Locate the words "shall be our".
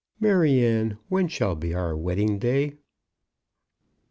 1.27-1.95